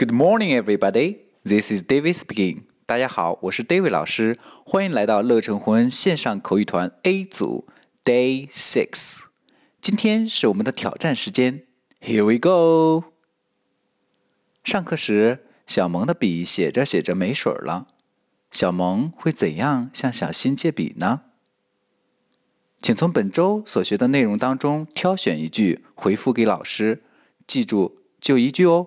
[0.00, 1.18] Good morning, everybody.
[1.44, 2.62] This is David speaking.
[2.86, 7.68] 大家好，我是 David 老师，欢迎来到乐成魂线上口语团 A 组
[8.02, 9.24] Day Six。
[9.82, 11.64] 今天是我们的挑战时间
[12.00, 13.12] ，Here we go。
[14.64, 17.86] 上课时，小萌的笔写着写着没水了，
[18.50, 21.24] 小萌会怎样向小新借笔呢？
[22.80, 27.02] 请从本周所学的内容当中挑选一句回复给老师，
[27.46, 28.86] 记住就一句哦。